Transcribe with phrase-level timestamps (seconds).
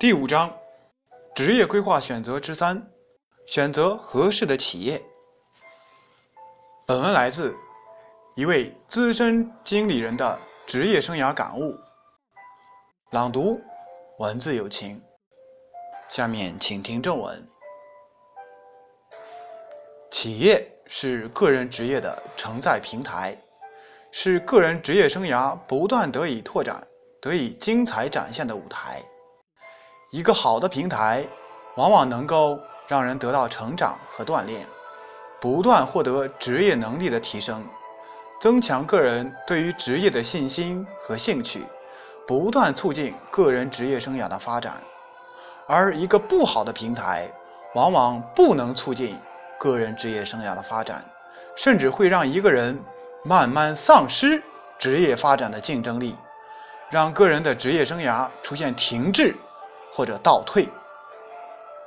[0.00, 0.50] 第五章，
[1.34, 2.90] 职业规划选择之三：
[3.46, 5.04] 选择合适的企业。
[6.86, 7.54] 本文来自
[8.34, 11.78] 一位资深经理人的职业生涯感悟。
[13.10, 13.60] 朗读：
[14.18, 15.02] 文字有情。
[16.08, 17.46] 下面请听正文。
[20.10, 23.36] 企业是个人职业的承载平台，
[24.10, 26.82] 是个人职业生涯不断得以拓展、
[27.20, 29.02] 得以精彩展现的舞台。
[30.10, 31.24] 一个好的平台，
[31.76, 32.58] 往往能够
[32.88, 34.66] 让人得到成长和锻炼，
[35.40, 37.64] 不断获得职业能力的提升，
[38.40, 41.62] 增强个人对于职业的信心和兴趣，
[42.26, 44.74] 不断促进个人职业生涯的发展。
[45.68, 47.30] 而一个不好的平台，
[47.76, 49.16] 往往不能促进
[49.60, 51.08] 个人职业生涯的发展，
[51.54, 52.76] 甚至会让一个人
[53.22, 54.42] 慢慢丧失
[54.76, 56.16] 职业发展的竞争力，
[56.90, 59.36] 让个人的职业生涯出现停滞。
[59.92, 60.68] 或者倒退。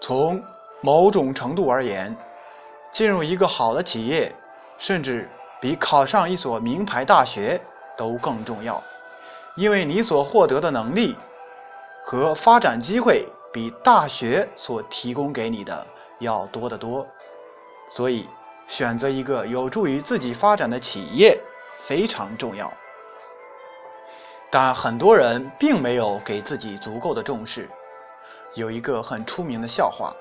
[0.00, 0.42] 从
[0.80, 2.16] 某种程度而言，
[2.92, 4.32] 进入一个好的企业，
[4.78, 5.28] 甚至
[5.60, 7.60] 比考上一所名牌大学
[7.96, 8.80] 都更重要，
[9.56, 11.16] 因为你所获得的能力
[12.04, 15.86] 和发展机会比大学所提供给你的
[16.20, 17.06] 要多得多。
[17.90, 18.28] 所以，
[18.68, 21.40] 选择一个有助于自己发展的企业
[21.78, 22.72] 非常重要。
[24.50, 27.68] 但很多人并没有给自己足够的重视。
[28.58, 30.12] 有一个很出名的笑话，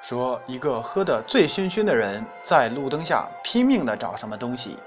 [0.00, 4.78] 说一个喝得醉醺醺的人在路灯下拼命地找什么东西，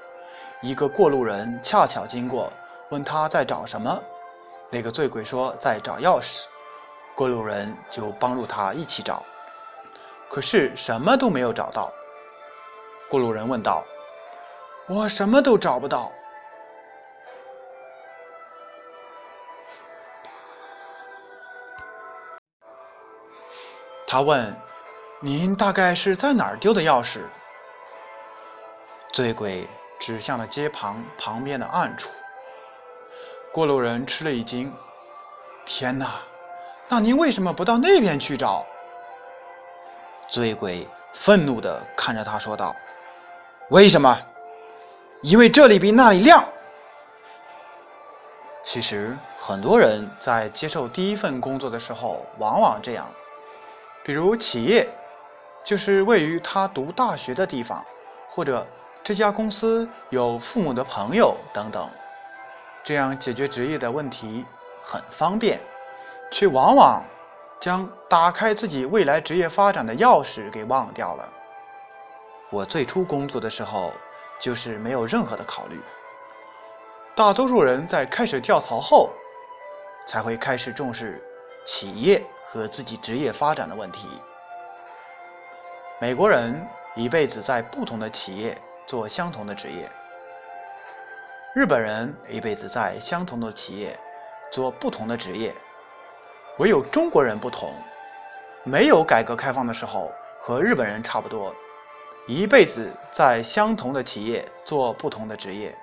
[0.63, 2.51] 一个过路人恰巧经过，
[2.89, 4.01] 问他在找什么，
[4.71, 6.45] 那个醉鬼说在找钥匙，
[7.15, 9.23] 过路人就帮助他一起找，
[10.27, 11.93] 可是什么都没有找到。
[13.11, 13.83] 过路人问道
[14.89, 16.11] ：“我什么都找不到。”
[24.15, 24.55] 他问
[25.19, 27.19] ：“您大概是在哪儿丢的钥匙？”
[29.11, 29.67] 醉鬼
[29.99, 32.09] 指向了街旁旁边的暗处。
[33.51, 34.73] 过路人吃了一惊
[35.67, 36.21] ：“天哪！
[36.87, 38.65] 那您为什么不到那边去找？”
[40.31, 42.73] 醉鬼愤怒地看着他说道
[43.67, 44.17] ：“为什么？
[45.23, 46.41] 因为这里比那里亮。”
[48.63, 53.05] 其实，很多人在接受第一份工作的时候，往往这样。
[54.05, 54.87] 比如企业，
[55.63, 57.83] 就是位于他读大学的地方，
[58.29, 58.63] 或者
[59.03, 61.89] 这家公司有父母的朋友等等，
[62.83, 64.45] 这样解决职业的问题
[64.83, 65.59] 很方便，
[66.31, 67.03] 却往往
[67.59, 71.27] 将打开自己未来职业发展的钥匙给忘掉了。
[72.51, 73.91] 我最初工作的时候，
[74.39, 75.81] 就是没有任何的考虑。
[77.15, 79.09] 大多数人在开始跳槽后，
[80.05, 81.19] 才会开始重视
[81.65, 82.23] 企业。
[82.55, 84.07] 和自己职业发展的问题。
[85.99, 88.57] 美国人一辈子在不同的企业
[88.87, 89.89] 做相同的职业，
[91.53, 93.99] 日本人一辈子在相同的企业
[94.53, 95.53] 做不同的职业，
[96.57, 97.73] 唯有中国人不同，
[98.63, 101.53] 没有改革开放的时候和日本人差不多，
[102.25, 105.77] 一辈子在相同的企业做不同的职业。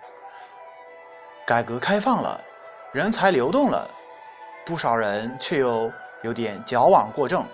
[1.46, 2.40] 改革开放了，
[2.92, 3.86] 人才流动了，
[4.64, 5.92] 不少人却又。
[6.22, 7.44] 有点矫枉过正，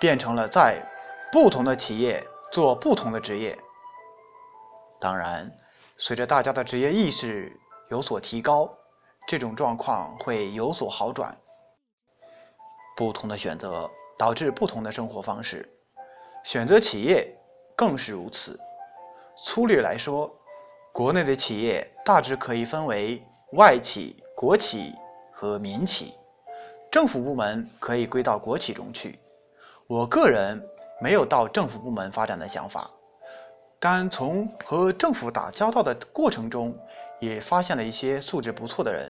[0.00, 0.82] 变成了在
[1.30, 3.58] 不同的企业做不同的职业。
[4.98, 5.50] 当然，
[5.96, 7.58] 随着大家的职业意识
[7.90, 8.68] 有所提高，
[9.26, 11.36] 这种状况会有所好转。
[12.96, 15.68] 不同的选择导致不同的生活方式，
[16.42, 17.38] 选择企业
[17.76, 18.58] 更是如此。
[19.44, 20.34] 粗略来说，
[20.92, 23.22] 国内的企业大致可以分为
[23.52, 24.94] 外企、国企
[25.30, 26.14] 和民企。
[26.90, 29.18] 政府部门可以归到国企中去。
[29.86, 30.62] 我个人
[31.02, 32.90] 没有到政府部门发展的想法，
[33.78, 36.74] 但从和政府打交道的过程中，
[37.20, 39.04] 也发现了一些素质不错的人。